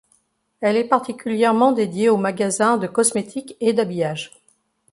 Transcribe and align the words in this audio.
Elle 0.61 0.77
est 0.77 0.87
particulièrement 0.87 1.73
dédiée 1.73 2.09
aux 2.09 2.17
magasins 2.17 2.77
de 2.79 2.87
cosmétique 2.87 3.55
et 3.59 3.71
d'habillage. 3.71 4.31